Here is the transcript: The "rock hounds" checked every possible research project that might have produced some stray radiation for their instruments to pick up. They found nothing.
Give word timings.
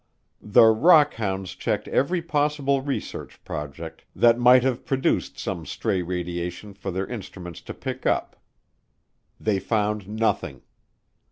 The 0.41 0.65
"rock 0.65 1.13
hounds" 1.13 1.53
checked 1.53 1.87
every 1.89 2.23
possible 2.23 2.81
research 2.81 3.39
project 3.43 4.03
that 4.15 4.39
might 4.39 4.63
have 4.63 4.83
produced 4.83 5.37
some 5.37 5.63
stray 5.63 6.01
radiation 6.01 6.73
for 6.73 6.89
their 6.89 7.05
instruments 7.05 7.61
to 7.61 7.73
pick 7.75 8.07
up. 8.07 8.35
They 9.39 9.59
found 9.59 10.07
nothing. 10.09 10.63